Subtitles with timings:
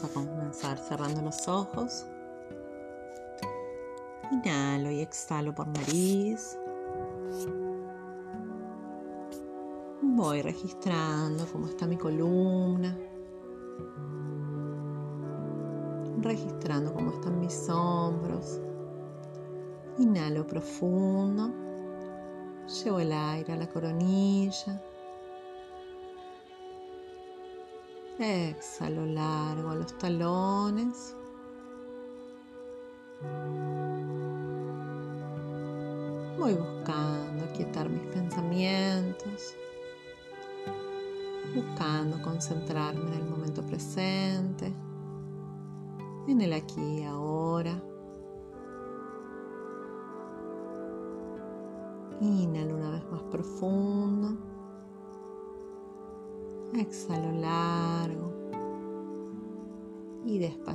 [0.00, 2.06] Vamos a comenzar cerrando los ojos.
[4.30, 6.56] Inhalo y exhalo por nariz.
[10.00, 12.96] Voy registrando cómo está mi columna.
[16.20, 18.60] Registrando cómo están mis hombros.
[19.98, 21.50] Inhalo profundo.
[22.84, 24.80] Llevo el aire a la coronilla.
[28.20, 31.14] Exhalo largo a los talones.
[36.36, 39.54] Voy buscando aquietar mis pensamientos,
[41.54, 44.72] buscando concentrarme en el momento presente,
[46.26, 47.80] en el aquí y ahora.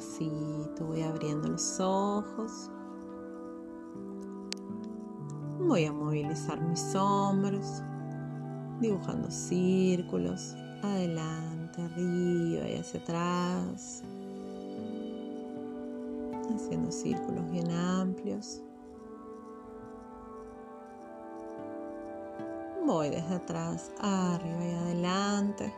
[0.03, 2.69] Despacito voy abriendo los ojos.
[5.59, 7.81] Voy a movilizar mis hombros,
[8.79, 14.03] dibujando círculos, adelante, arriba y hacia atrás,
[16.53, 18.61] haciendo círculos bien amplios.
[22.85, 25.73] Voy desde atrás, arriba y adelante,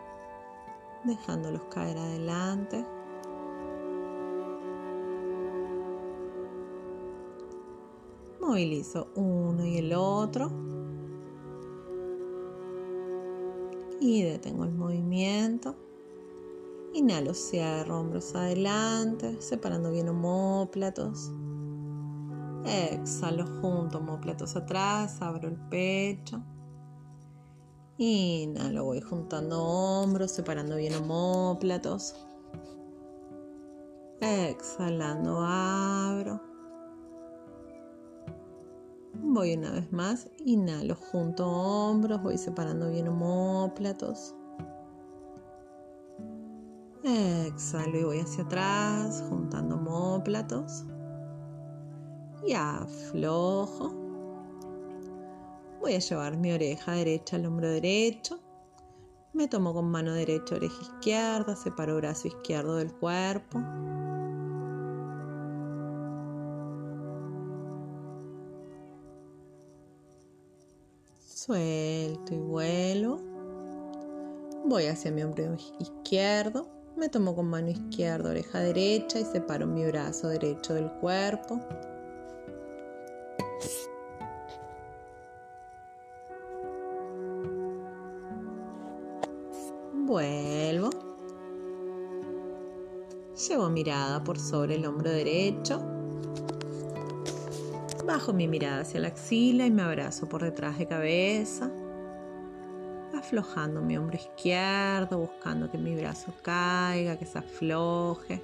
[1.04, 2.84] dejándolos caer adelante.
[8.56, 10.50] Movilizo uno y el otro.
[14.00, 15.76] Y detengo el movimiento.
[16.94, 21.34] Inhalo, cierro hombros adelante, separando bien homóplatos.
[22.66, 26.42] Exhalo junto homóplatos atrás, abro el pecho.
[27.98, 32.16] Inhalo, voy juntando hombros, separando bien homóplatos.
[34.22, 36.55] Exhalando, abro.
[39.28, 44.36] Voy una vez más, inhalo junto hombros, voy separando bien homóplatos.
[47.04, 50.86] Exhalo y voy hacia atrás, juntando homóplatos.
[52.46, 53.94] Y aflojo.
[55.82, 58.40] Voy a llevar mi oreja derecha al hombro derecho.
[59.34, 63.60] Me tomo con mano derecha oreja izquierda, separo brazo izquierdo del cuerpo.
[71.46, 73.20] Suelto y vuelo.
[74.66, 76.66] Voy hacia mi hombro izquierdo.
[76.98, 81.60] Me tomo con mano izquierda, oreja derecha y separo mi brazo derecho del cuerpo.
[89.94, 90.90] Vuelvo.
[93.48, 95.95] Llevo mirada por sobre el hombro derecho
[98.16, 101.70] Bajo mi mirada hacia la axila y me abrazo por detrás de cabeza,
[103.14, 108.42] aflojando mi hombro izquierdo, buscando que mi brazo caiga, que se afloje.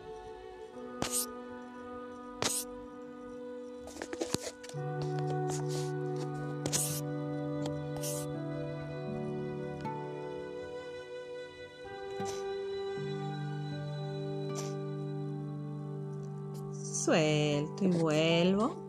[16.83, 18.80] Suelto y vuelvo.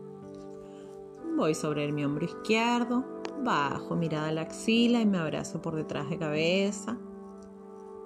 [1.43, 3.03] Voy sobre mi hombro izquierdo,
[3.43, 6.97] bajo mirada a la axila y me abrazo por detrás de cabeza,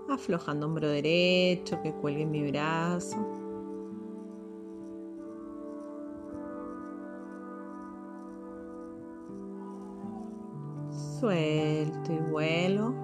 [0.09, 3.15] aflojando hombro derecho que cuelgue mi brazo.
[11.19, 12.95] Suelto y vuelo.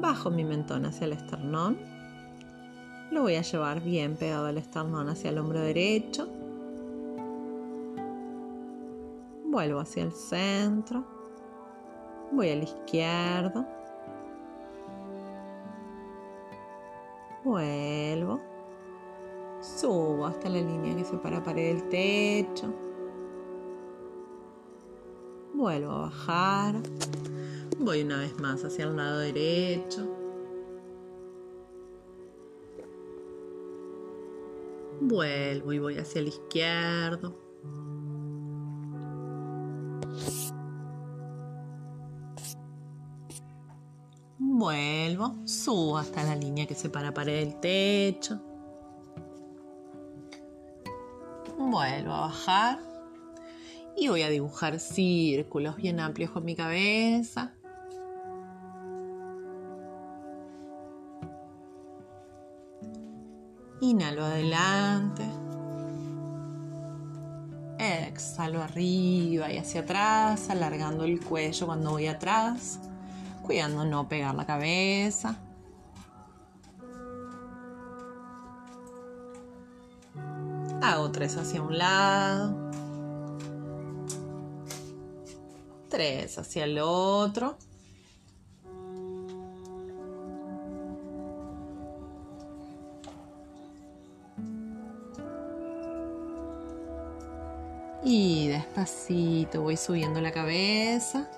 [0.00, 1.76] Bajo mi mentón hacia el esternón.
[3.10, 6.37] Lo voy a llevar bien pegado al esternón hacia el hombro derecho
[9.58, 11.04] Vuelvo hacia el centro.
[12.30, 13.66] Voy al izquierdo.
[17.42, 18.40] Vuelvo.
[19.60, 22.72] Subo hasta la línea que separa pared del techo.
[25.54, 26.76] Vuelvo a bajar.
[27.80, 30.06] Voy una vez más hacia el lado derecho.
[35.00, 37.34] Vuelvo y voy hacia el izquierdo.
[44.58, 48.40] Vuelvo, subo hasta la línea que separa pared del techo.
[51.56, 52.80] Vuelvo a bajar
[53.96, 57.54] y voy a dibujar círculos bien amplios con mi cabeza.
[63.80, 65.22] Inhalo adelante.
[67.78, 72.80] Exhalo arriba y hacia atrás, alargando el cuello cuando voy atrás,
[73.48, 75.34] cuidando no pegar la cabeza.
[80.82, 82.70] Hago tres hacia un lado.
[85.88, 87.56] Tres hacia el otro.
[98.04, 101.30] Y despacito voy subiendo la cabeza.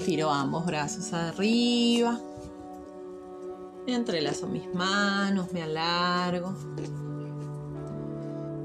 [0.00, 2.18] Estiro ambos brazos arriba.
[3.86, 6.54] Entrelazo mis manos, me alargo.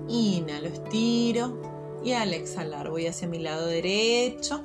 [0.08, 2.00] Inhalo, estiro.
[2.06, 4.64] Y al exhalar voy hacia mi lado derecho.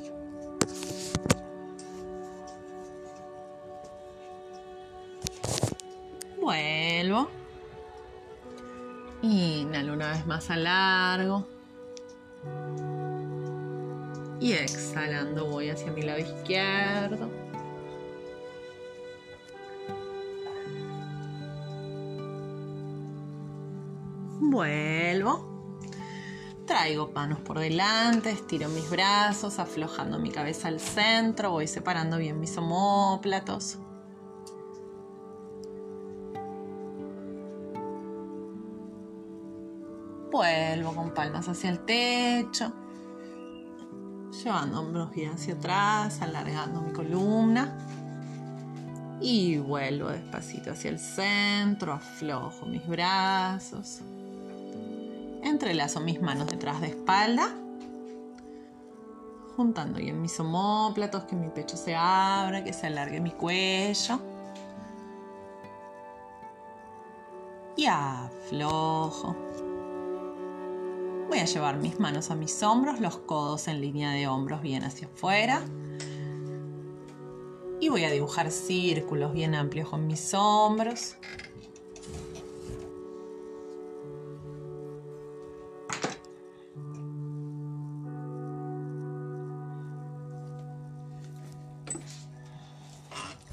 [6.40, 7.28] Vuelvo.
[9.23, 11.49] Inhalo una vez más a largo.
[14.40, 17.31] Y exhalando voy hacia mi lado izquierdo.
[24.40, 25.50] Vuelvo.
[26.66, 32.40] Traigo manos por delante, estiro mis brazos, aflojando mi cabeza al centro, voy separando bien
[32.40, 33.78] mis omóplatos.
[40.31, 42.72] Vuelvo con palmas hacia el techo,
[44.42, 47.76] llevando hombros bien hacia atrás, alargando mi columna.
[49.20, 54.00] Y vuelvo despacito hacia el centro, aflojo mis brazos.
[55.42, 57.54] Entrelazo mis manos detrás de espalda,
[59.56, 64.20] juntando bien mis omóplatos, que mi pecho se abra, que se alargue mi cuello.
[67.76, 69.37] Y aflojo.
[71.40, 75.08] A llevar mis manos a mis hombros, los codos en línea de hombros bien hacia
[75.08, 75.62] afuera.
[77.81, 81.16] Y voy a dibujar círculos bien amplios con mis hombros.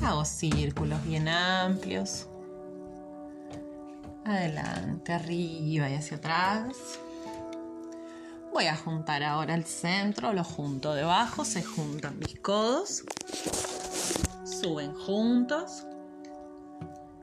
[0.02, 2.28] Hago círculos bien amplios.
[4.26, 7.00] Adelante, arriba y hacia atrás.
[8.58, 13.04] Voy a juntar ahora el centro, lo junto debajo, se juntan mis codos,
[14.46, 15.86] suben juntos,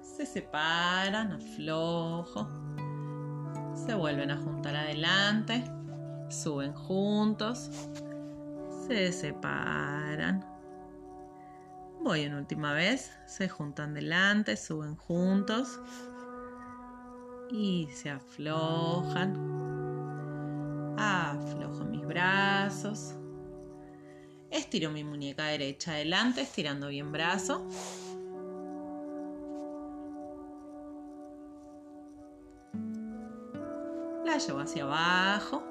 [0.00, 2.48] se separan, aflojo,
[3.74, 5.64] se vuelven a juntar adelante,
[6.28, 7.68] suben juntos,
[8.86, 10.46] se separan.
[12.00, 15.80] Voy en última vez, se juntan delante, suben juntos
[17.50, 19.53] y se aflojan
[22.14, 23.12] brazos.
[24.48, 27.66] Estiro mi muñeca derecha adelante, estirando bien brazo.
[34.24, 35.64] La llevo hacia abajo.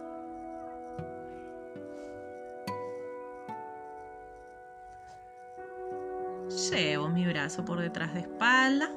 [6.69, 8.91] Llevo mi brazo por detrás de espalda.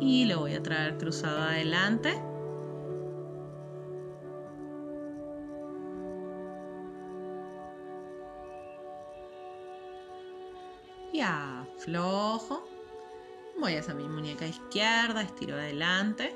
[0.00, 2.20] Y lo voy a traer cruzado adelante.
[11.12, 12.68] Y aflojo.
[13.58, 16.34] Voy hacia mi muñeca izquierda, estiro adelante.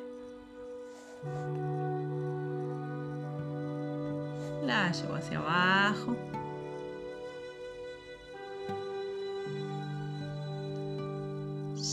[4.64, 6.16] La llevo hacia abajo.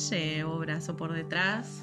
[0.10, 1.82] Llevo brazo por detrás.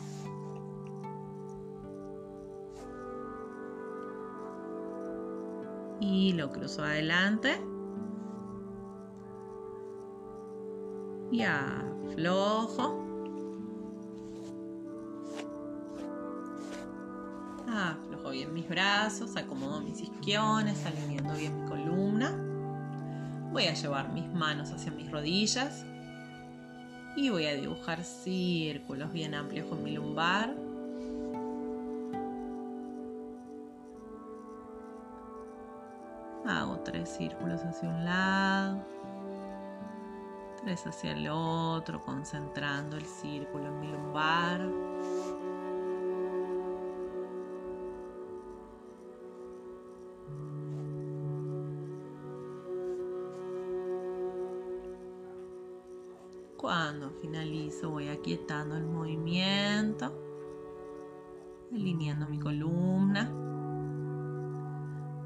[6.01, 7.61] Y lo cruzo adelante.
[11.31, 13.03] Y aflojo.
[17.69, 22.31] Aflojo bien mis brazos, acomodo mis isquiones, alineando bien mi columna.
[23.53, 25.85] Voy a llevar mis manos hacia mis rodillas
[27.17, 30.55] y voy a dibujar círculos bien amplios con mi lumbar.
[36.47, 38.85] Hago tres círculos hacia un lado,
[40.63, 44.94] tres hacia el otro, concentrando el círculo en mi lumbar.
[57.85, 60.13] Voy aquietando el movimiento,
[61.73, 63.31] alineando mi columna.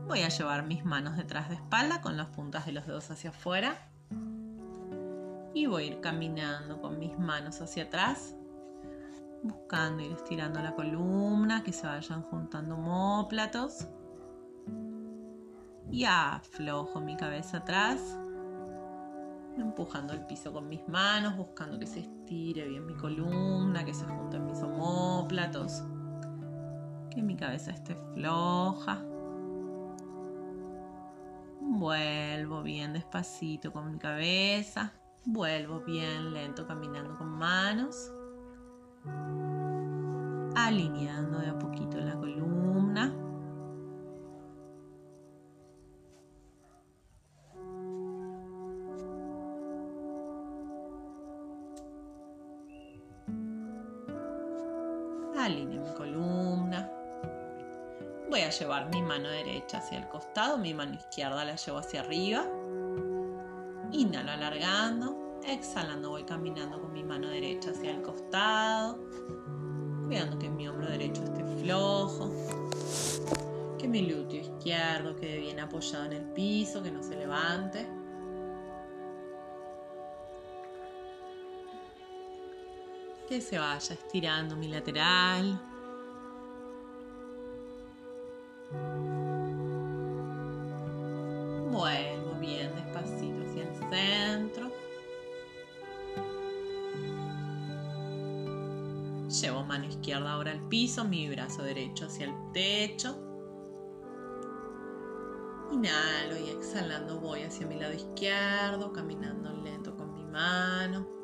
[0.07, 3.31] Voy a llevar mis manos detrás de espalda con las puntas de los dedos hacia
[3.31, 3.91] afuera.
[5.55, 8.35] Y voy a ir caminando con mis manos hacia atrás,
[9.43, 13.89] buscando ir estirando la columna, que se vayan juntando homóplatos.
[15.91, 18.19] Y aflojo mi cabeza atrás
[19.63, 24.05] empujando el piso con mis manos, buscando que se estire bien mi columna, que se
[24.05, 25.83] junten mis homóplatos,
[27.11, 29.05] que mi cabeza esté floja.
[31.61, 34.93] Vuelvo bien despacito con mi cabeza,
[35.25, 38.13] vuelvo bien lento caminando con manos,
[40.57, 43.28] alineando de a poquito la columna.
[58.59, 62.45] Llevar mi mano derecha hacia el costado, mi mano izquierda la llevo hacia arriba.
[63.93, 68.99] Inhalo alargando, exhalando voy caminando con mi mano derecha hacia el costado,
[70.07, 72.31] cuidando que mi hombro derecho esté flojo,
[73.79, 77.87] que mi glúteo izquierdo quede bien apoyado en el piso, que no se levante.
[83.29, 85.61] que se vaya estirando mi lateral.
[91.71, 94.71] Vuelvo bien despacito hacia el centro.
[99.29, 103.17] Llevo mano izquierda ahora al piso, mi brazo derecho hacia el techo.
[105.73, 111.19] Inhalo y exhalando voy hacia mi lado izquierdo, caminando lento con mi mano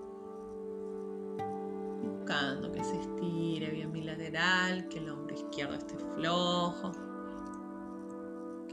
[2.25, 6.93] buscando que se estire bien mi lateral, que el hombro izquierdo esté flojo,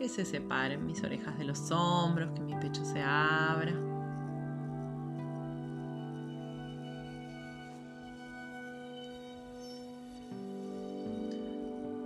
[0.02, 3.72] que se separen mis orejas de los hombros, que mi pecho se abra.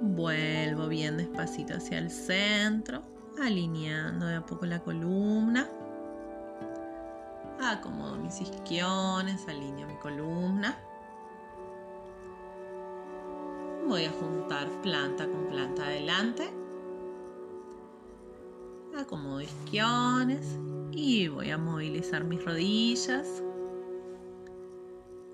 [0.01, 3.01] Vuelvo bien despacito hacia el centro,
[3.41, 5.65] alineando de a poco la columna.
[7.61, 10.77] Acomodo mis isquiones, alineo mi columna.
[13.87, 16.64] Voy a juntar planta con planta adelante.
[18.97, 20.57] Acomodo isquiones
[20.91, 23.43] y voy a movilizar mis rodillas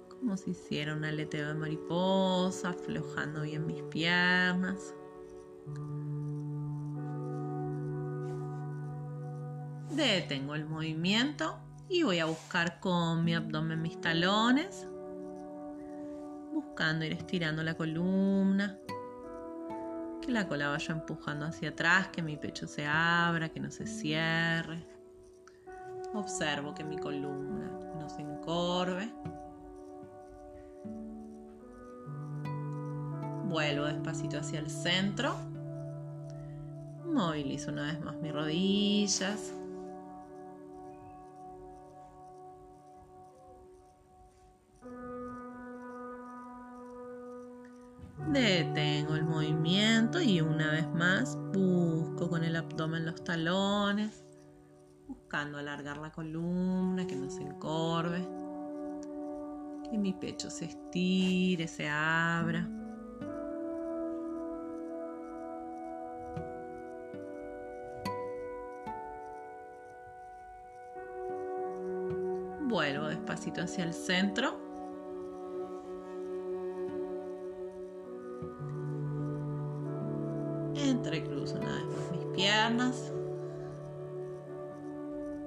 [0.10, 4.94] como si hiciera un aleteo de mariposa, aflojando bien mis piernas.
[9.90, 11.58] Detengo el movimiento
[11.90, 14.88] y voy a buscar con mi abdomen mis talones
[16.54, 18.78] buscando ir estirando la columna,
[20.32, 24.86] la cola vaya empujando hacia atrás, que mi pecho se abra, que no se cierre.
[26.14, 29.12] Observo que mi columna no se encorve.
[33.46, 35.36] Vuelvo despacito hacia el centro.
[37.06, 39.54] Movilizo una vez más mis rodillas.
[48.28, 54.24] Detengo el movimiento y una vez más busco con el abdomen los talones,
[55.08, 58.22] buscando alargar la columna, que no se encorve,
[59.90, 62.70] que mi pecho se estire, se abra.
[72.62, 74.61] Vuelvo despacito hacia el centro
[82.72, 83.12] piernas.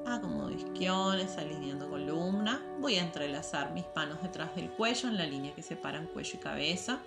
[0.06, 2.62] Acomodo isquiones, alineando columna.
[2.80, 6.38] Voy a entrelazar mis manos detrás del cuello en la línea que separan cuello y
[6.38, 6.98] cabeza.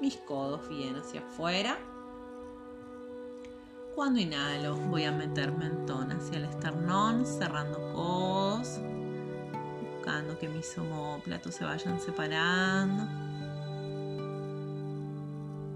[0.00, 1.78] Mis codos bien hacia afuera.
[3.94, 8.80] Cuando inhalo, voy a meter mentón hacia el esternón, cerrando codos,
[9.82, 13.29] buscando que mis homóplatos se vayan separando.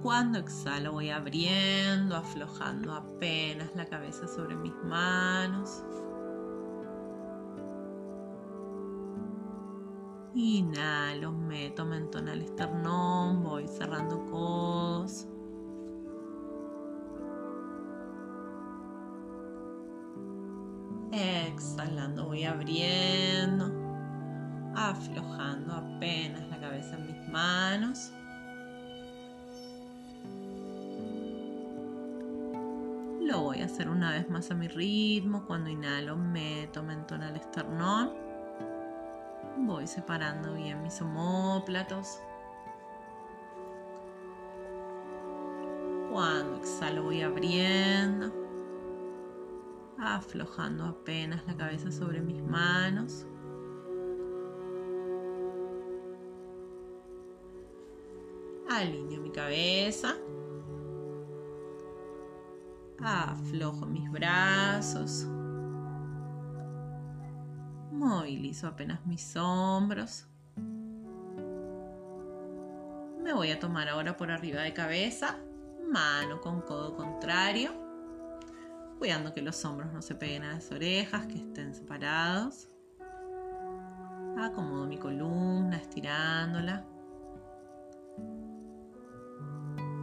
[0.04, 5.82] Cuando exhalo voy abriendo, aflojando apenas la cabeza sobre mis manos.
[10.34, 15.26] Inhalo, meto mentón al esternón, voy cerrando codos.
[21.12, 23.72] Exhalando voy abriendo,
[24.76, 28.12] aflojando apenas la cabeza en mis manos.
[33.64, 35.46] Hacer una vez más a mi ritmo.
[35.46, 38.12] Cuando inhalo, meto mentón al esternón.
[39.58, 42.20] Voy separando bien mis homóplatos.
[46.10, 48.32] Cuando exhalo, voy abriendo,
[49.98, 53.26] aflojando apenas la cabeza sobre mis manos.
[58.70, 60.16] Alineo mi cabeza.
[63.06, 65.26] Aflojo mis brazos.
[67.92, 70.26] Movilizo apenas mis hombros.
[73.22, 75.36] Me voy a tomar ahora por arriba de cabeza,
[75.86, 77.72] mano con codo contrario,
[78.98, 82.70] cuidando que los hombros no se peguen a las orejas, que estén separados.
[84.38, 86.86] Acomodo mi columna, estirándola.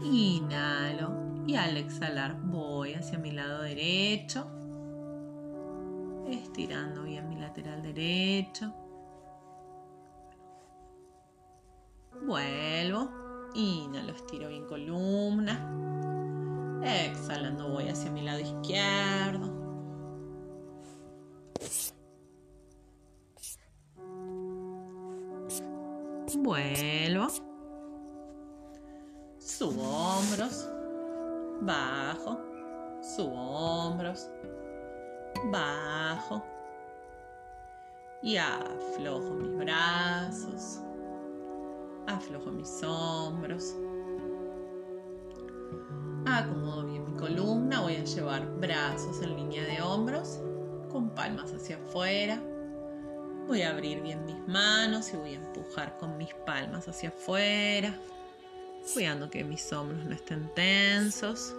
[0.04, 4.48] Inhalo y al exhalar voy hacia mi lado derecho,
[6.28, 8.74] estirando bien mi lateral derecho.
[12.26, 13.10] Vuelvo,
[13.56, 15.78] inhalo, estiro bien columna.
[16.84, 19.60] Exhalando voy hacia mi lado izquierdo.
[26.38, 27.28] Vuelvo
[29.62, 30.70] subo hombros,
[31.62, 32.40] bajo,
[33.02, 34.30] subo hombros,
[35.52, 36.44] bajo.
[38.24, 40.80] Y aflojo mis brazos,
[42.08, 43.76] aflojo mis hombros.
[46.28, 50.40] Acomodo bien mi columna, voy a llevar brazos en línea de hombros,
[50.92, 52.40] con palmas hacia afuera.
[53.48, 57.92] Voy a abrir bien mis manos y voy a empujar con mis palmas hacia afuera
[58.94, 61.54] cuidando que mis hombros no estén tensos.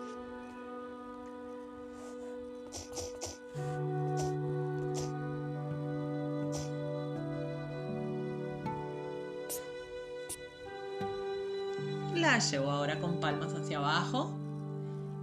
[12.14, 14.38] La llevo ahora con palmas hacia abajo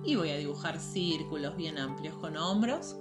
[0.03, 2.97] y voy a dibujar círculos bien amplios con hombros,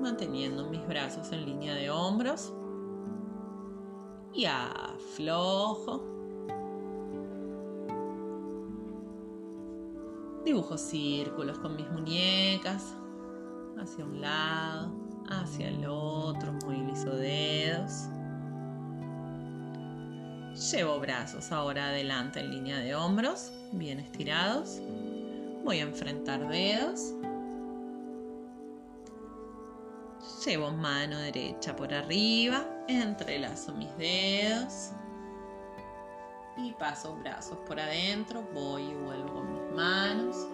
[0.00, 2.52] manteniendo mis brazos en línea de hombros
[4.32, 6.13] y aflojo.
[10.54, 12.94] Dibujo círculos con mis muñecas,
[13.76, 14.94] hacia un lado,
[15.28, 18.04] hacia el otro, movilizo dedos.
[20.70, 24.80] Llevo brazos ahora adelante en línea de hombros, bien estirados.
[25.64, 27.00] Voy a enfrentar dedos.
[30.46, 34.92] Llevo mano derecha por arriba, entrelazo mis dedos
[36.56, 39.42] y paso brazos por adentro, voy y vuelvo
[39.74, 40.48] manos.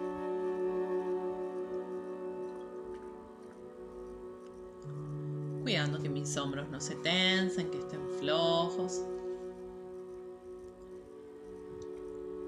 [5.61, 9.05] Cuidando que mis hombros no se tensen, que estén flojos.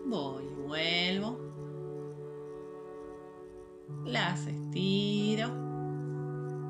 [0.05, 1.37] Voy y vuelvo.
[4.05, 5.49] Las estiro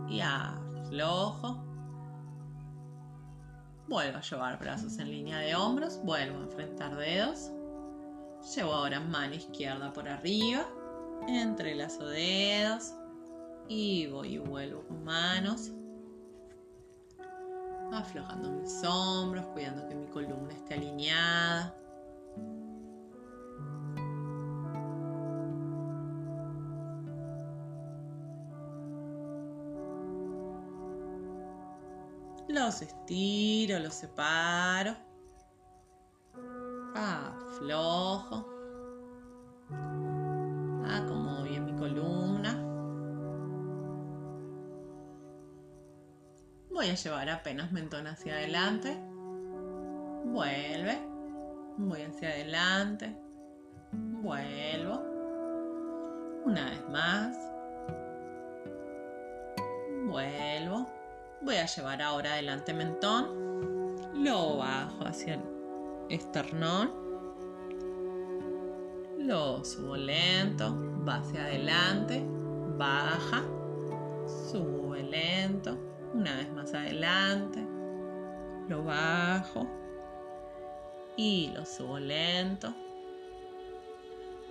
[0.09, 1.63] y aflojo.
[3.87, 7.51] Vuelvo a llevar brazos en línea de hombros, vuelvo a enfrentar dedos.
[8.43, 10.67] Llevo ahora mano izquierda por arriba,
[11.27, 12.93] entrelazo dedos
[13.69, 15.71] y voy y vuelvo con manos.
[17.93, 21.73] Aflojando mis hombros, cuidando que mi columna esté alineada.
[32.49, 34.95] Los estiro, los separo.
[37.53, 38.45] Aflojo.
[40.89, 42.51] Acomodo bien mi columna.
[46.71, 48.97] Voy a llevar apenas mentón hacia adelante.
[50.25, 50.97] Vuelve.
[51.77, 53.15] Voy hacia adelante.
[53.91, 54.99] Vuelvo.
[56.45, 57.37] Una vez más.
[60.07, 60.87] Vuelvo.
[61.41, 65.41] Voy a llevar ahora adelante mentón, lo bajo hacia el
[66.09, 67.02] esternón,
[69.25, 70.75] lo subo lento,
[71.07, 72.23] va hacia adelante,
[72.77, 73.43] baja,
[74.51, 75.77] sube lento,
[76.13, 77.65] una vez más adelante,
[78.67, 79.67] lo bajo
[81.15, 82.73] y lo subo lento.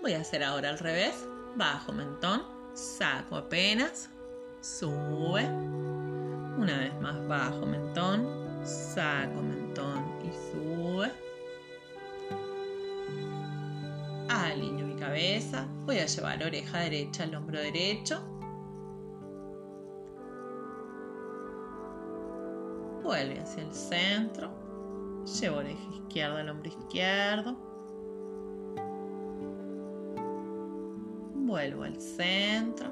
[0.00, 1.14] Voy a hacer ahora al revés,
[1.54, 2.42] bajo mentón,
[2.74, 4.08] saco apenas,
[4.60, 5.44] sube
[6.58, 8.26] Una vez más bajo mentón,
[8.64, 10.71] saco mentón y sube.
[14.52, 18.20] Alineo mi cabeza, voy a llevar oreja derecha al hombro derecho.
[23.02, 24.50] Vuelve hacia el centro.
[25.40, 27.56] Llevo oreja izquierda al hombro izquierdo.
[31.34, 32.90] Vuelvo al centro.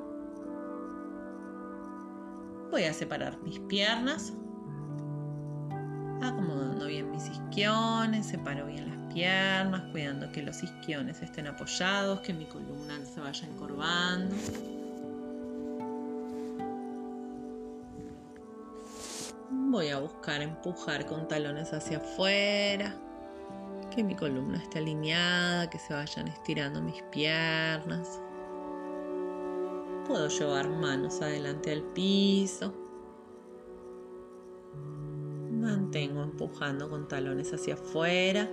[2.70, 4.32] Voy a separar mis piernas,
[6.22, 12.32] acomodando bien mis isquiones, separo bien las piernas, cuidando que los isquiones estén apoyados, que
[12.32, 14.34] mi columna se vaya encorvando.
[19.50, 22.94] Voy a buscar empujar con talones hacia afuera,
[23.94, 28.20] que mi columna esté alineada, que se vayan estirando mis piernas.
[30.06, 32.74] Puedo llevar manos adelante al piso.
[35.52, 38.48] Mantengo empujando con talones hacia afuera.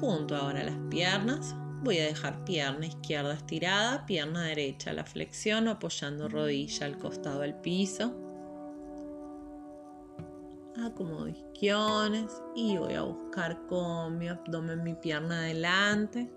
[0.00, 1.54] Junto ahora las piernas.
[1.82, 7.54] Voy a dejar pierna izquierda estirada, pierna derecha la flexión, apoyando rodilla al costado del
[7.54, 8.14] piso.
[10.82, 16.30] Acomodo isquiones y voy a buscar con mi abdomen mi pierna adelante.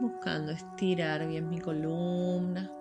[0.00, 2.75] Buscando estirar bien mi columna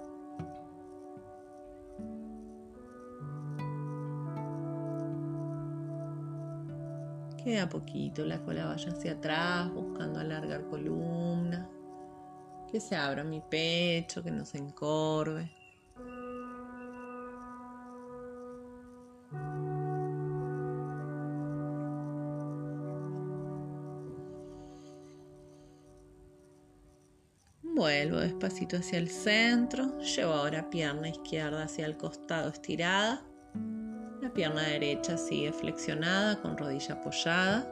[7.45, 11.69] que a poquito la cola vaya hacia atrás buscando alargar columna
[12.71, 15.51] que se abra mi pecho que no se encorve
[27.61, 29.99] Vuelvo despacito hacia el centro.
[29.99, 33.21] Llevo ahora pierna izquierda hacia el costado estirada.
[34.33, 37.65] Pierna derecha sigue flexionada con rodilla apoyada.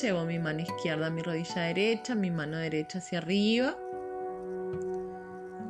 [0.00, 3.76] Llevo mi mano izquierda a mi rodilla derecha, mi mano derecha hacia arriba.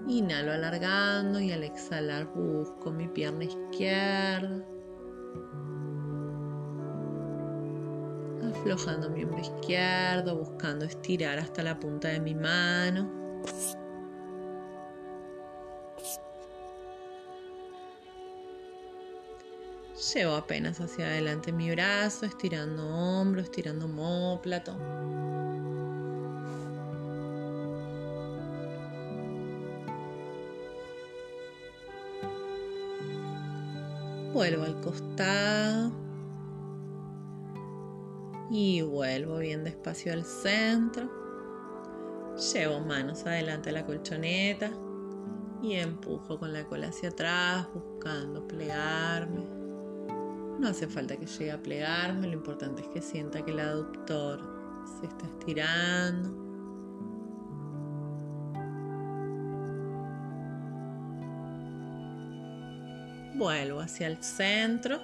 [0.06, 4.64] Inhalo alargando y al exhalar busco mi pierna izquierda.
[8.50, 13.10] Aflojando mi hombro izquierdo, buscando estirar hasta la punta de mi mano.
[20.14, 24.76] Llevo apenas hacia adelante mi brazo, estirando hombro, estirando móplato.
[34.32, 35.90] Vuelvo al costado.
[38.52, 41.10] Y vuelvo bien despacio al centro.
[42.52, 44.70] Llevo manos adelante a la colchoneta
[45.60, 49.63] y empujo con la cola hacia atrás buscando plegarme.
[50.64, 54.40] No hace falta que llegue a plegarme, lo importante es que sienta que el aductor
[54.98, 56.30] se está estirando.
[63.34, 65.00] Vuelvo hacia el centro.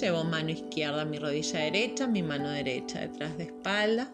[0.00, 4.10] Llevo mano izquierda a mi rodilla derecha, mi mano derecha detrás de espalda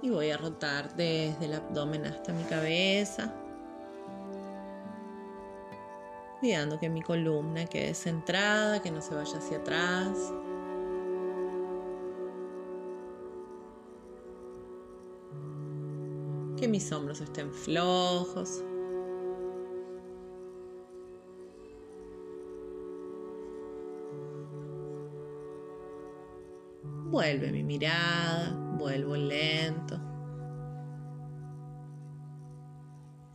[0.00, 3.34] y voy a rotar desde el abdomen hasta mi cabeza,
[6.40, 10.32] cuidando que mi columna quede centrada, que no se vaya hacia atrás.
[16.56, 18.64] Que mis hombros estén flojos.
[27.10, 29.98] Vuelve mi mirada, vuelvo lento.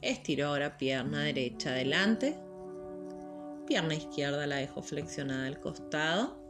[0.01, 2.37] Estiro ahora pierna derecha adelante.
[3.65, 6.41] Pierna izquierda la dejo flexionada al costado.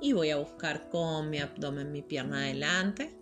[0.00, 3.16] Y voy a buscar con mi abdomen mi pierna adelante.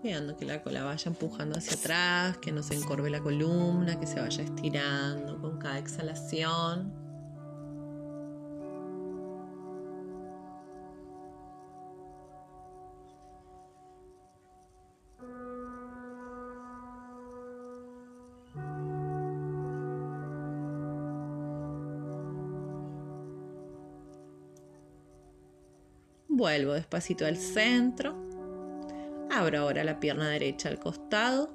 [0.00, 4.06] cuidando que la cola vaya empujando hacia atrás, que no se encorve la columna, que
[4.06, 6.92] se vaya estirando con cada exhalación.
[26.38, 28.14] Vuelvo despacito al centro.
[29.28, 31.50] Abro ahora la pierna derecha al costado,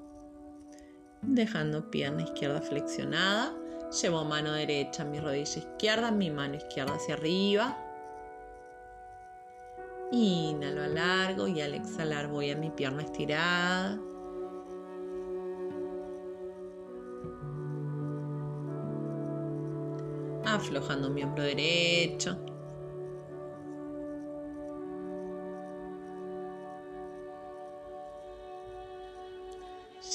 [1.22, 3.56] dejando pierna izquierda flexionada.
[4.02, 7.78] Llevo mano derecha, mi rodilla izquierda, mi mano izquierda hacia arriba.
[10.12, 13.98] Inhalo, alargo y al exhalar voy a mi pierna estirada.
[20.44, 22.53] Aflojando mi hombro derecho.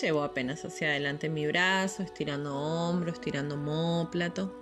[0.00, 4.52] Llevo apenas hacia adelante mi brazo, estirando hombro, estirando móplato.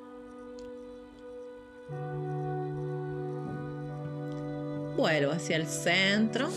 [4.96, 6.48] Vuelvo hacia el centro.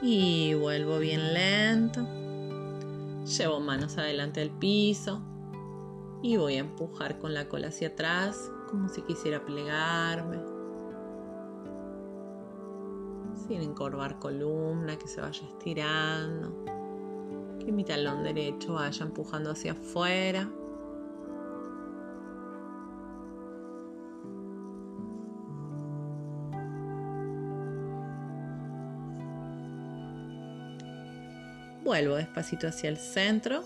[0.00, 2.06] Y vuelvo bien lento.
[3.24, 5.22] Llevo manos adelante del piso.
[6.22, 8.36] Y voy a empujar con la cola hacia atrás,
[8.70, 10.51] como si quisiera plegarme.
[13.46, 16.64] Sin encorvar columna, que se vaya estirando.
[17.58, 20.48] Que mi talón derecho vaya empujando hacia afuera.
[31.84, 33.64] Vuelvo despacito hacia el centro.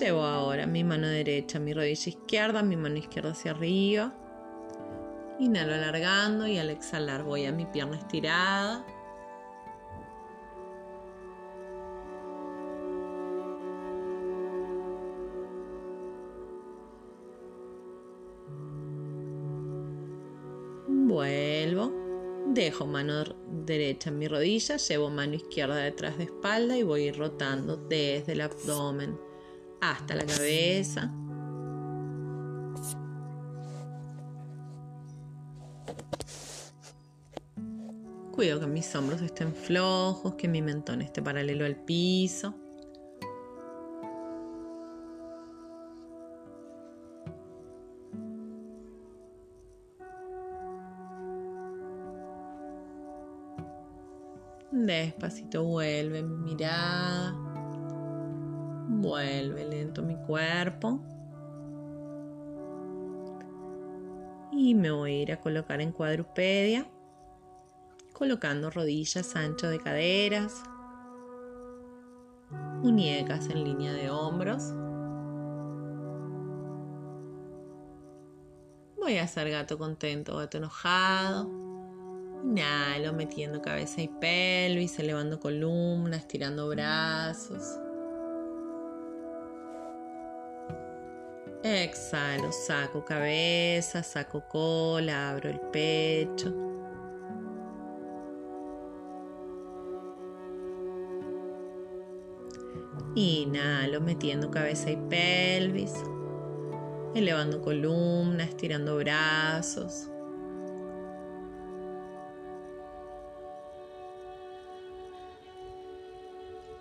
[0.00, 4.12] Llevo ahora mi mano derecha, mi rodilla izquierda, mi mano izquierda hacia arriba.
[5.38, 8.84] Inhalo alargando y al exhalar voy a mi pierna estirada.
[20.86, 21.92] Vuelvo.
[22.46, 27.76] Dejo mano derecha en mi rodilla, llevo mano izquierda detrás de espalda y voy rotando
[27.76, 29.18] desde el abdomen
[29.80, 31.12] hasta la cabeza.
[38.44, 42.54] Cuido que mis hombros estén flojos, que mi mentón esté paralelo al piso.
[54.70, 57.32] Despacito vuelve mi mirada.
[58.88, 61.00] Vuelve lento mi cuerpo.
[64.52, 66.86] Y me voy a ir a colocar en cuadrupedia,
[68.14, 70.62] colocando rodillas ancho de caderas,
[72.82, 74.72] muñecas en línea de hombros.
[78.96, 81.50] Voy a hacer gato contento, gato enojado.
[82.44, 87.78] Inhalo metiendo cabeza y pelvis, elevando columna, estirando brazos.
[91.62, 96.73] Exhalo, saco cabeza, saco cola, abro el pecho.
[103.16, 105.94] Inhalo metiendo cabeza y pelvis,
[107.14, 110.08] elevando columna, estirando brazos.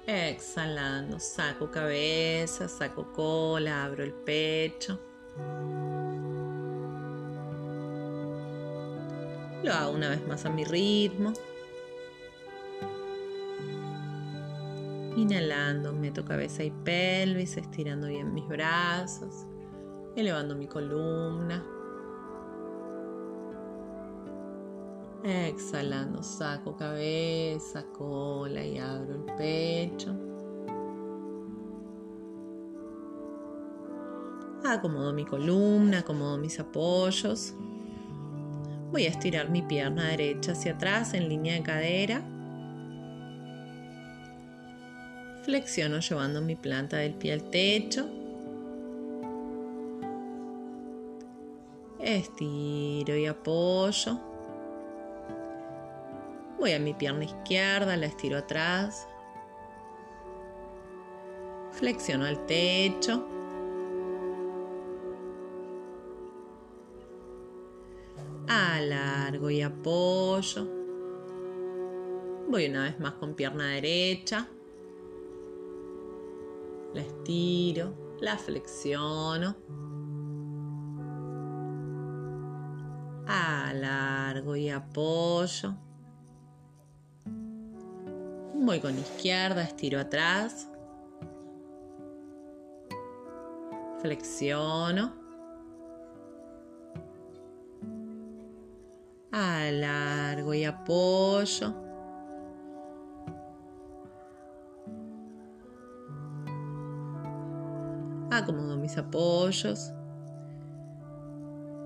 [0.08, 5.00] Exhalando, saco cabeza, saco cola, abro el pecho.
[9.63, 11.32] Lo hago una vez más a mi ritmo.
[15.24, 19.46] Inhalando, meto cabeza y pelvis, estirando bien mis brazos,
[20.18, 21.64] elevando mi columna.
[25.24, 30.14] Exhalando, saco cabeza, cola y abro el pecho.
[34.66, 37.54] Acomodo mi columna, acomodo mis apoyos.
[38.92, 42.33] Voy a estirar mi pierna derecha hacia atrás en línea de cadera.
[45.43, 48.08] Flexiono llevando mi planta del pie al techo.
[51.99, 54.19] Estiro y apoyo.
[56.58, 59.06] Voy a mi pierna izquierda, la estiro atrás.
[61.73, 63.27] Flexiono al techo.
[68.47, 70.65] Alargo y apoyo.
[72.47, 74.47] Voy una vez más con pierna derecha.
[76.93, 79.56] La estiro, la flexiono.
[83.27, 85.73] Alargo y apoyo.
[88.53, 90.69] Voy con izquierda, estiro atrás.
[94.01, 95.13] Flexiono.
[99.32, 101.83] Alargo y apoyo.
[108.93, 109.91] Mis apoyos,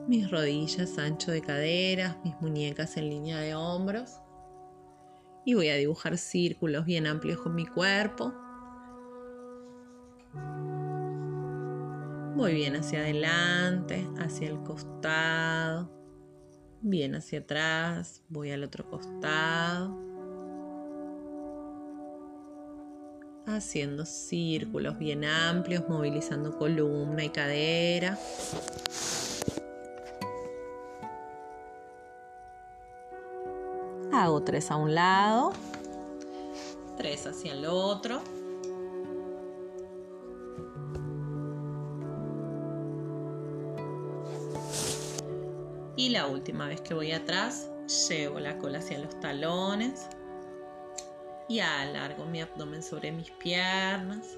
[0.09, 4.19] mis rodillas ancho de caderas, mis muñecas en línea de hombros.
[5.45, 8.33] Y voy a dibujar círculos bien amplios con mi cuerpo.
[12.35, 15.89] Voy bien hacia adelante, hacia el costado,
[16.81, 20.06] bien hacia atrás, voy al otro costado.
[23.47, 28.19] Haciendo círculos bien amplios, movilizando columna y cadera.
[34.11, 35.53] Hago tres a un lado,
[36.97, 38.19] tres hacia el otro.
[45.95, 47.69] Y la última vez que voy atrás,
[48.09, 50.09] llevo la cola hacia los talones
[51.49, 54.37] y alargo mi abdomen sobre mis piernas,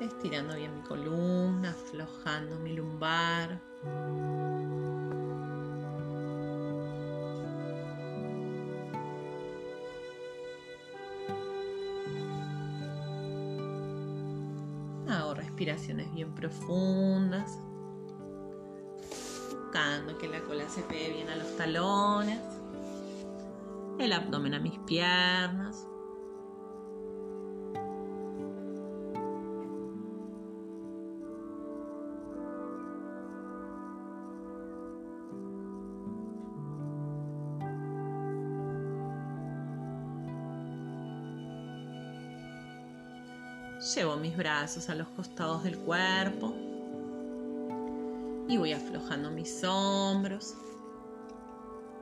[0.00, 3.60] estirando bien mi columna, aflojando mi lumbar.
[15.08, 17.58] Hago respiraciones bien profundas
[19.70, 22.40] buscando que la cola se pegue bien a los talones,
[24.04, 25.86] el abdomen a mis piernas.
[43.94, 46.54] Llevo mis brazos a los costados del cuerpo
[48.48, 50.54] y voy aflojando mis hombros,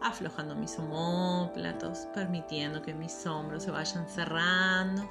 [0.03, 5.09] aflojando mis homóplatos, permitiendo que mis hombros se vayan cerrando.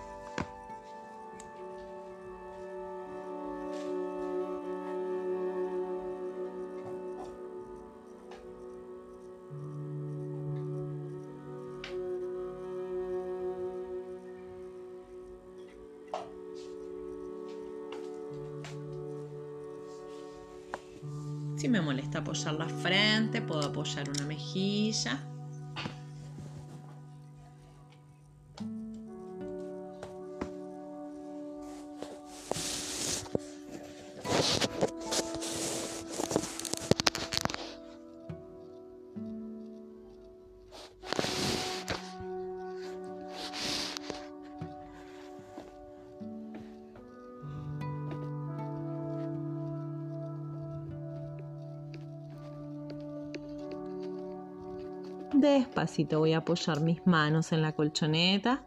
[55.34, 58.64] Despacito voy a apoyar mis manos en la colchoneta.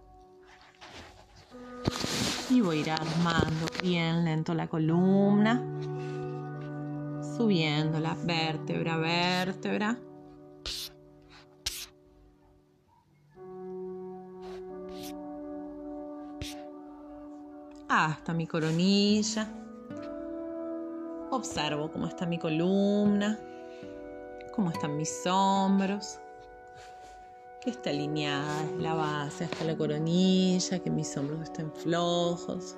[2.51, 5.63] Y voy a ir armando bien lento la columna.
[7.37, 9.99] Subiendo la vértebra a vértebra.
[17.89, 19.49] Hasta mi coronilla.
[21.31, 23.39] Observo cómo está mi columna,
[24.53, 26.21] cómo están mis hombros
[27.61, 32.77] que está alineada la base hasta la coronilla, que mis hombros estén flojos.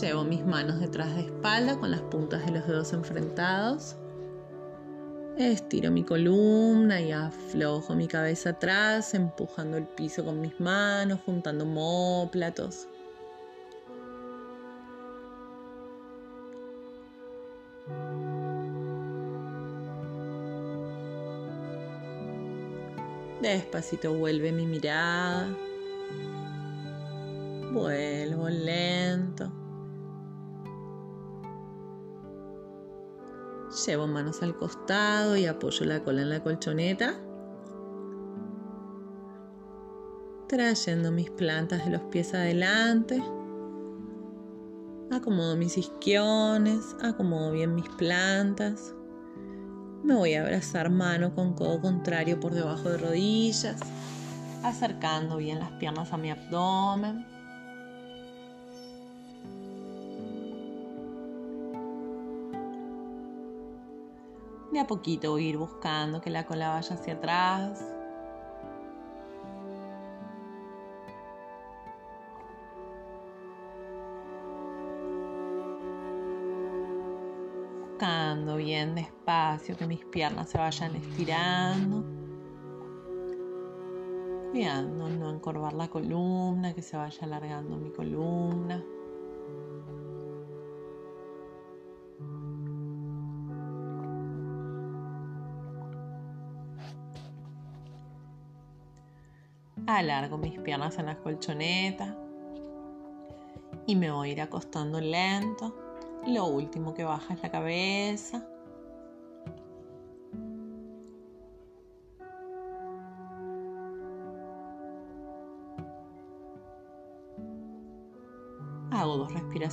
[0.00, 3.96] Llevo mis manos detrás de espalda con las puntas de los dedos enfrentados.
[5.36, 11.64] Estiro mi columna y aflojo mi cabeza atrás, empujando el piso con mis manos, juntando
[11.64, 12.88] homóplatos.
[23.44, 25.54] Despacito vuelve mi mirada.
[27.74, 29.52] Vuelvo lento.
[33.86, 37.20] Llevo manos al costado y apoyo la cola en la colchoneta.
[40.48, 43.22] Trayendo mis plantas de los pies adelante.
[45.10, 48.94] Acomodo mis isquiones, acomodo bien mis plantas.
[50.04, 53.80] Me voy a abrazar mano con codo contrario por debajo de rodillas,
[54.62, 57.24] acercando bien las piernas a mi abdomen.
[64.70, 67.93] De a poquito voy a ir buscando que la cola vaya hacia atrás.
[79.62, 82.04] Que mis piernas se vayan estirando.
[84.50, 88.84] Cuidando no encorvar la columna, que se vaya alargando mi columna.
[99.86, 102.16] Alargo mis piernas en la colchoneta
[103.86, 105.74] y me voy a ir acostando lento.
[106.26, 108.48] Lo último que baja es la cabeza.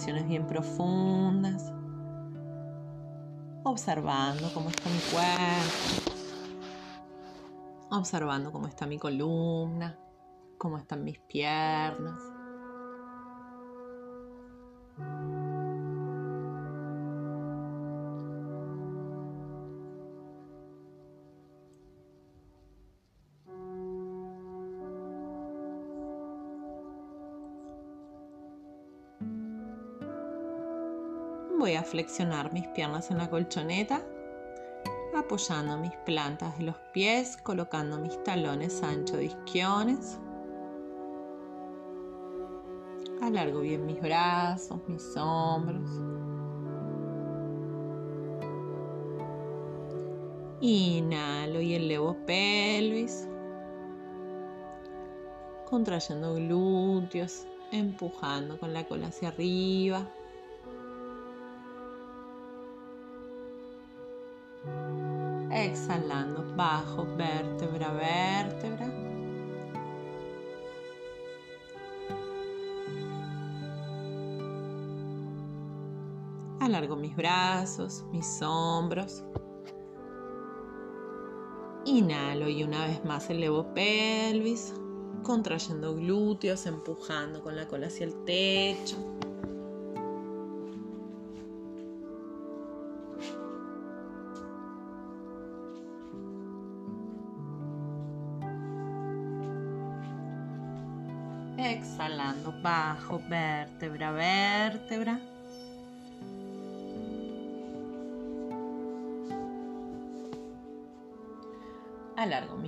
[0.02, 1.72] Respiraciones bien profundas,
[3.64, 6.16] observando cómo está mi cuerpo,
[7.92, 9.96] observando cómo está mi columna,
[10.58, 12.31] cómo están mis piernas.
[31.92, 34.02] Flexionar mis piernas en la colchoneta,
[35.14, 40.18] apoyando mis plantas de los pies, colocando mis talones anchos de isquiones.
[43.22, 45.92] Alargo bien mis brazos, mis hombros.
[50.62, 53.28] Inhalo y elevo pelvis,
[55.66, 60.08] contrayendo glúteos, empujando con la cola hacia arriba.
[65.72, 68.88] Exhalando bajo vértebra vértebra.
[76.60, 79.24] Alargo mis brazos, mis hombros.
[81.86, 84.74] Inhalo y una vez más elevo pelvis,
[85.24, 89.11] contrayendo glúteos, empujando con la cola hacia el techo.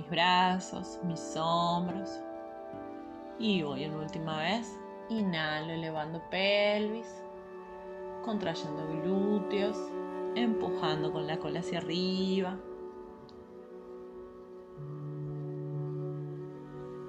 [0.04, 2.20] Mis brazos, mis hombros.
[3.38, 4.78] Y voy en última vez.
[5.10, 7.22] Inhalo elevando pelvis,
[8.24, 9.76] contrayendo glúteos,
[10.34, 12.56] empujando con la cola hacia arriba.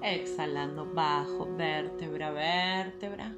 [0.02, 3.34] exhalando bajo, vértebra, vértebra.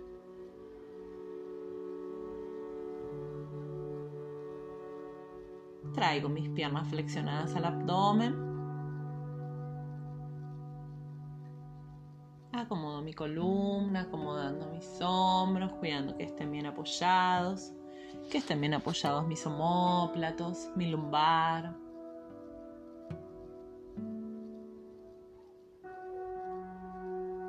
[5.94, 8.47] Traigo mis piernas flexionadas al abdomen.
[12.68, 17.72] Acomodo mi columna, acomodando mis hombros, cuidando que estén bien apoyados,
[18.30, 21.74] que estén bien apoyados mis omóplatos, mi lumbar.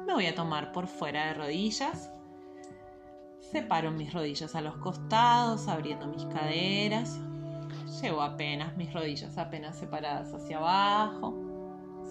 [0.07, 2.09] Me voy a tomar por fuera de rodillas.
[3.41, 7.20] Separo mis rodillas a los costados, abriendo mis caderas.
[8.01, 11.36] Llevo apenas mis rodillas apenas separadas hacia abajo.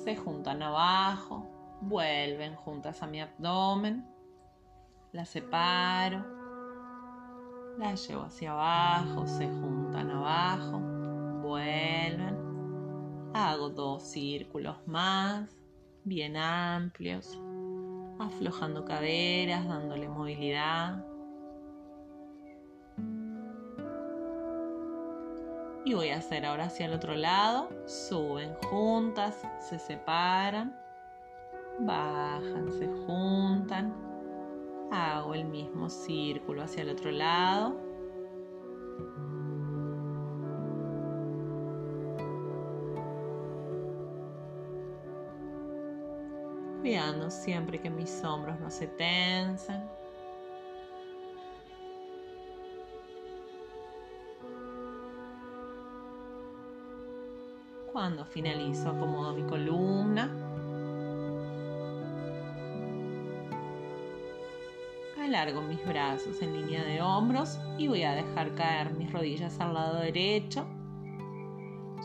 [0.04, 1.47] Se juntan abajo.
[1.80, 4.06] Vuelven juntas a mi abdomen.
[5.12, 6.24] Las separo.
[7.78, 9.26] Las llevo hacia abajo.
[9.26, 10.78] Se juntan abajo.
[11.42, 12.36] Vuelven.
[13.34, 15.48] Hago dos círculos más.
[16.04, 17.38] Bien amplios
[18.18, 21.04] aflojando caderas, dándole movilidad.
[25.84, 27.70] Y voy a hacer ahora hacia el otro lado.
[27.86, 30.76] Suben juntas, se separan,
[31.80, 33.94] bajan, se juntan.
[34.90, 37.88] Hago el mismo círculo hacia el otro lado.
[46.88, 49.82] cuidando siempre que mis hombros no se tensen.
[57.92, 60.47] Cuando finalizo acomodo mi columna.
[65.28, 69.74] Alargo mis brazos en línea de hombros y voy a dejar caer mis rodillas al
[69.74, 70.64] lado derecho,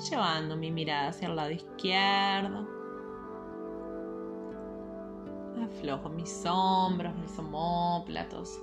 [0.10, 2.68] llevando mi mirada hacia el lado izquierdo.
[5.64, 8.62] Aflojo mis hombros, mis homóplatos.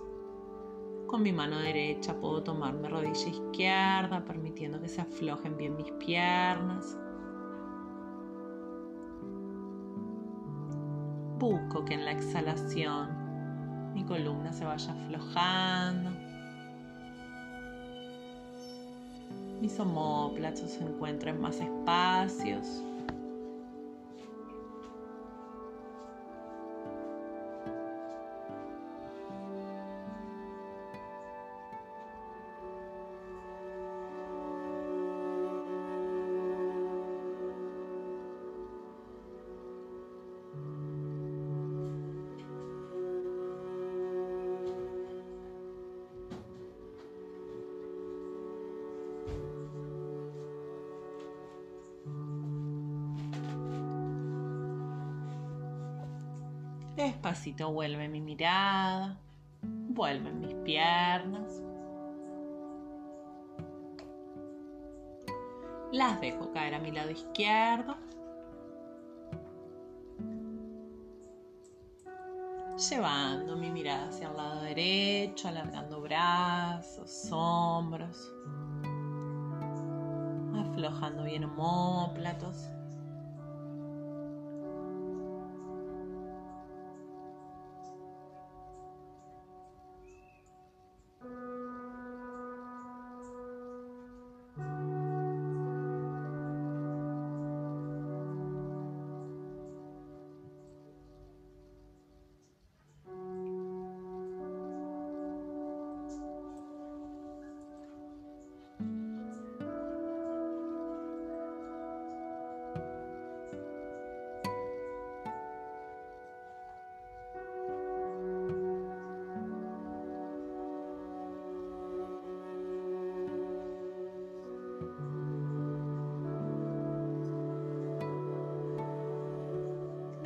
[1.07, 5.91] Con mi mano derecha puedo tomar mi rodilla izquierda, permitiendo que se aflojen bien mis
[5.93, 6.99] piernas.
[11.39, 13.20] Busco que en la exhalación
[13.95, 16.11] mi columna se vaya aflojando.
[19.61, 22.83] Mis homóplatos se encuentren más espacios.
[57.69, 59.19] Vuelve mi mirada,
[59.63, 61.63] vuelven mis piernas.
[65.93, 67.97] Las dejo caer a mi lado izquierdo.
[72.89, 78.33] Llevando mi mirada hacia el lado derecho, alargando brazos, hombros,
[80.57, 82.71] aflojando bien homóplatos.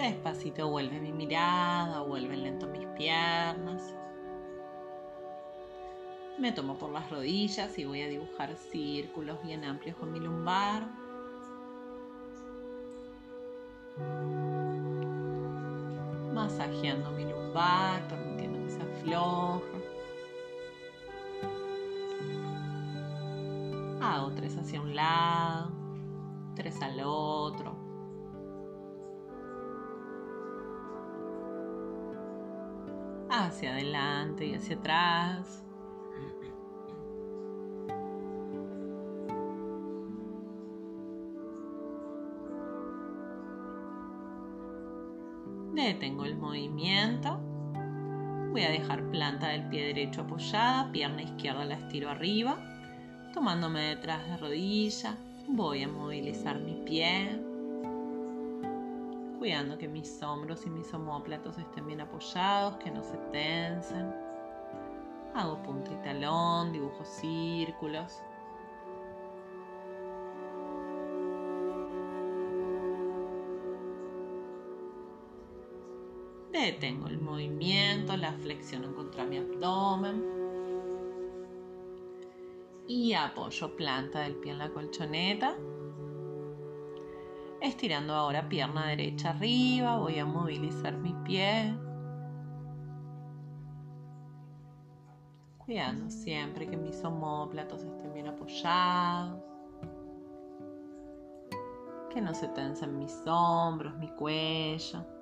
[0.05, 3.95] Despacito vuelve mi mirada, vuelven lento mis piernas.
[6.39, 10.87] Me tomo por las rodillas y voy a dibujar círculos bien amplios con mi lumbar.
[16.35, 19.65] Masajeando mi lumbar, permitiendo que se afloje.
[24.03, 25.71] Hago tres hacia un lado,
[26.57, 27.14] tres al otro.
[33.43, 35.65] Hacia adelante y hacia atrás.
[45.75, 47.41] Detengo el movimiento.
[48.53, 52.57] Voy a dejar planta del pie derecho apoyada, pierna izquierda la estiro arriba,
[53.33, 55.17] tomándome detrás de rodilla.
[55.49, 57.44] Voy a movilizar mi pie,
[59.45, 64.11] cuidando que mis hombros y mis homóplatos estén bien apoyados, que no se tensen.
[65.35, 68.23] Hago punta y talón, dibujo círculos.
[76.51, 80.25] Detengo el movimiento, la flexiono contra mi abdomen.
[82.89, 85.55] Y apoyo planta del pie en la colchoneta
[87.65, 91.75] Estirando ahora pierna derecha arriba, voy a movilizar mi pie.
[95.57, 99.43] Cuidando siempre que mis homóplatos estén bien apoyados.
[102.11, 105.14] Que no se tensen mis hombros, mi cuello.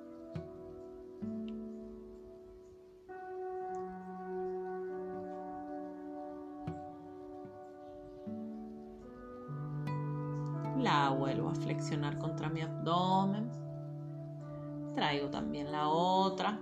[15.13, 16.59] Traigo también la otra.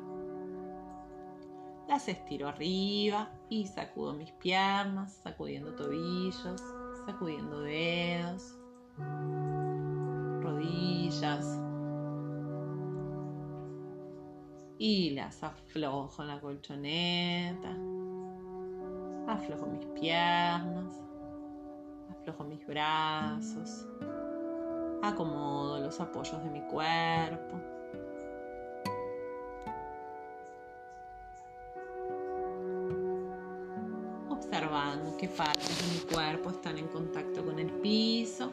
[1.87, 6.61] Las estiro arriba y sacudo mis piernas, sacudiendo tobillos,
[7.05, 8.59] sacudiendo dedos,
[10.41, 11.47] rodillas.
[14.77, 17.69] Y las aflojo en la colchoneta.
[19.29, 20.99] Aflojo mis piernas.
[22.09, 23.87] Aflojo mis brazos.
[25.01, 27.80] Acomodo los apoyos de mi cuerpo.
[35.21, 38.51] Qué partes de mi cuerpo están en contacto con el piso.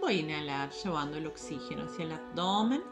[0.00, 2.82] Voy a inhalar llevando el oxígeno hacia el abdomen.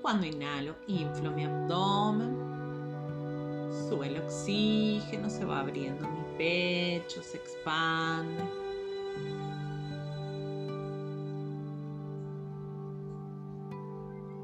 [0.00, 2.32] Cuando inhalo, inflo mi abdomen.
[3.88, 8.42] Sube el oxígeno, se va abriendo mi pecho, se expande.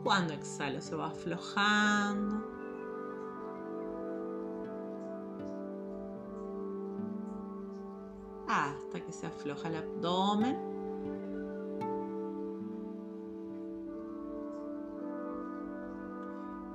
[0.05, 2.55] Cuando exhalo, se va aflojando.
[8.49, 10.57] hasta que se afloja el abdomen.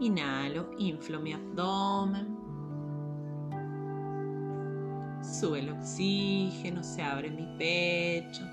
[0.02, 2.41] Inhalo, inflo mi abdomen.
[5.42, 8.44] Sube el oxígeno, se abre mi pecho.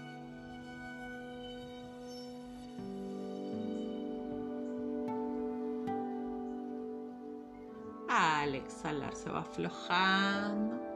[8.09, 10.88] Al exhalar se va aflojando.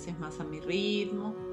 [0.00, 1.49] Veces más a mi ritmo.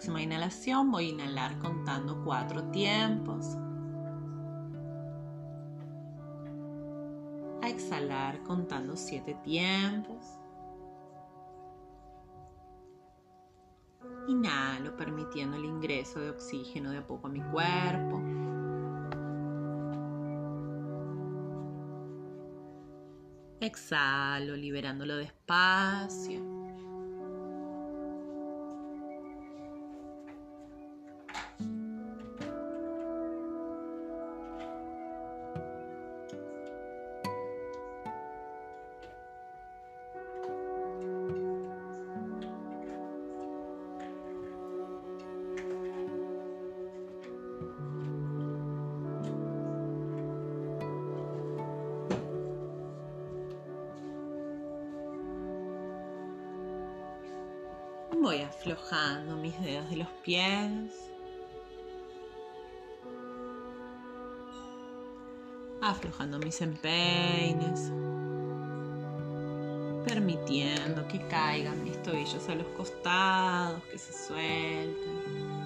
[0.00, 3.54] Próxima inhalación voy a inhalar contando cuatro tiempos.
[7.60, 10.24] A exhalar contando siete tiempos.
[14.26, 18.22] Inhalo permitiendo el ingreso de oxígeno de a poco a mi cuerpo.
[23.60, 26.59] Exhalo liberándolo despacio.
[60.22, 61.10] Pies.
[65.80, 67.92] Aflojando mis empeines.
[70.06, 75.59] Permitiendo que caigan mis tobillos a los costados, que se suelten.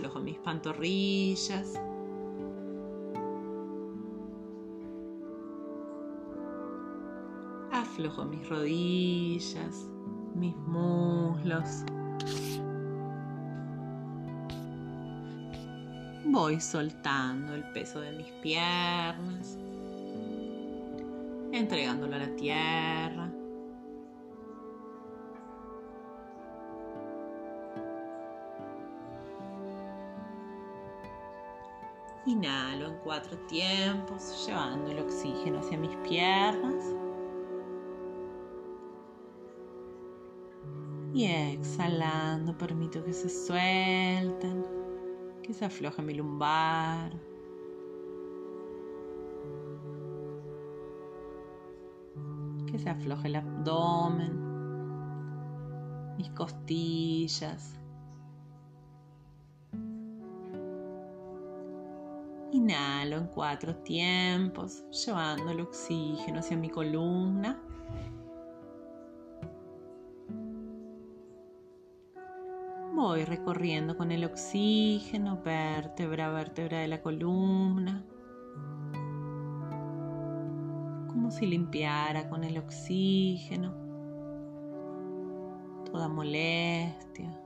[0.00, 1.78] Aflojo mis pantorrillas.
[7.70, 9.86] Aflojo mis rodillas,
[10.34, 11.84] mis muslos.
[16.24, 19.58] Voy soltando el peso de mis piernas,
[21.52, 23.29] entregándolo a la tierra.
[32.26, 36.84] Inhalo en cuatro tiempos, llevando el oxígeno hacia mis piernas.
[41.14, 44.64] Y exhalando, permito que se suelten,
[45.42, 47.10] que se afloje mi lumbar.
[52.66, 54.38] Que se afloje el abdomen,
[56.18, 57.79] mis costillas.
[62.52, 67.62] Inhalo en cuatro tiempos, llevando el oxígeno hacia mi columna.
[72.92, 78.04] Voy recorriendo con el oxígeno vértebra a vértebra de la columna.
[81.08, 83.74] Como si limpiara con el oxígeno
[85.90, 87.40] toda molestia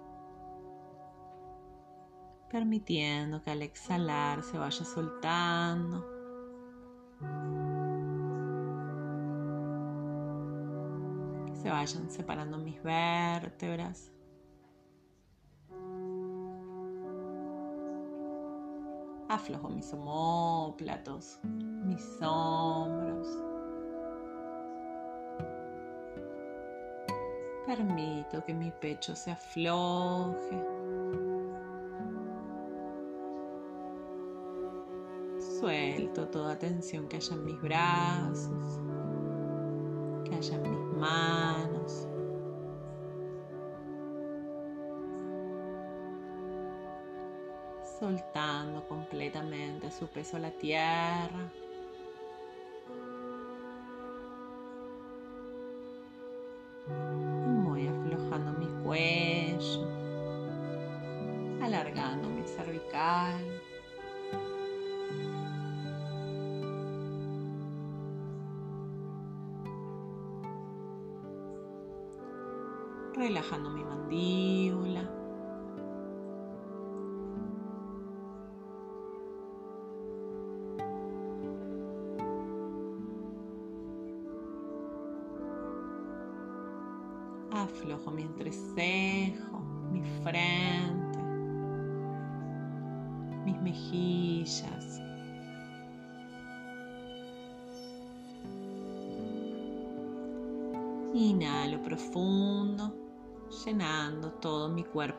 [2.54, 6.06] permitiendo que al exhalar se vaya soltando.
[11.46, 14.12] Que se vayan separando mis vértebras.
[19.28, 23.26] Aflojo mis homóplatos, mis hombros.
[27.66, 30.73] Permito que mi pecho se afloje.
[35.60, 38.80] Suelto toda tensión que haya en mis brazos,
[40.24, 42.08] que haya en mis manos.
[48.00, 51.50] soltando completamente su peso a la tierra.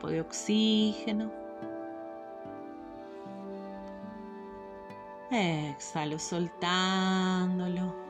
[0.08, 1.30] De oxígeno.
[5.30, 8.06] Exhalo soltándolo.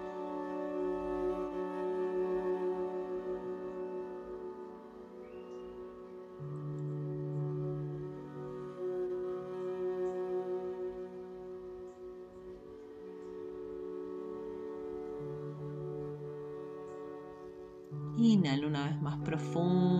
[18.18, 19.95] Inhalo una vez más profundo.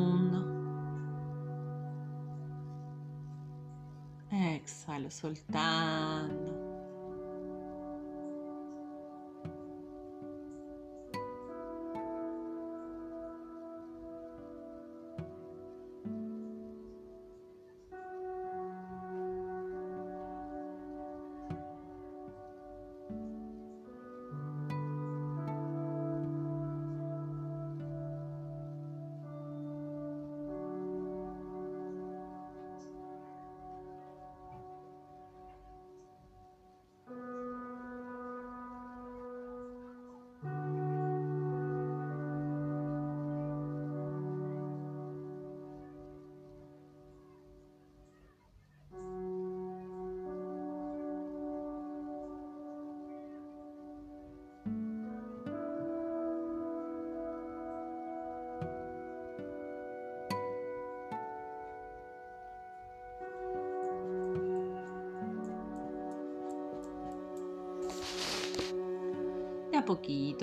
[5.11, 6.66] Soltando.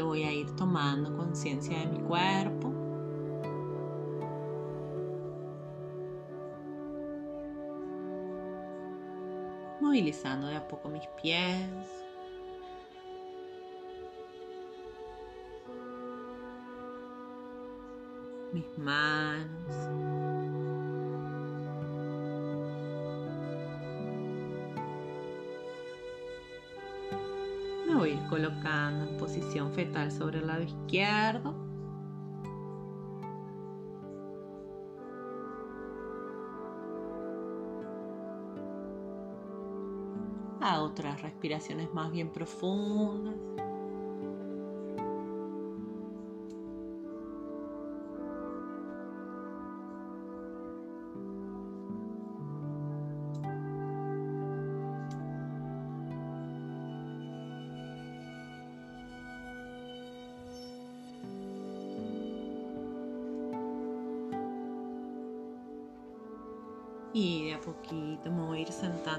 [0.01, 2.69] Voy a ir tomando conciencia de mi cuerpo.
[9.79, 11.69] Movilizando de a poco mis pies.
[18.51, 20.02] Mis manos.
[28.33, 31.53] Colocando en posición fetal sobre el lado izquierdo.
[40.61, 43.35] A otras respiraciones más bien profundas.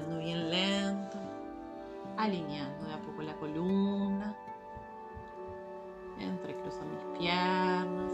[0.05, 1.17] Sentando bien lento,
[2.17, 4.35] alineando de a poco la columna,
[6.19, 8.11] entrecruzo mis piernas,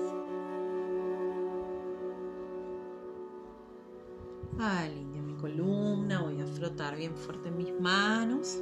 [4.60, 8.60] alineo mi columna, voy a frotar bien fuerte mis manos,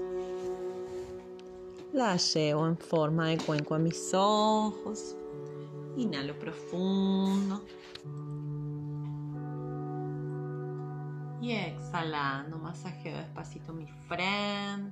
[1.94, 5.16] la llevo en forma de cuenco a mis ojos,
[5.98, 7.62] inhalo profundo.
[12.70, 14.89] Masajeo despacito mi frente,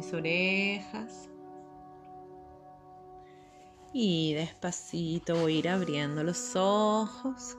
[0.00, 1.28] mis orejas.
[3.92, 7.56] Y despacito voy a ir abriendo los ojos.